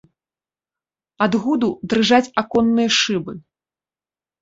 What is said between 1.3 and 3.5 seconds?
гуду дрыжаць аконныя шыбы.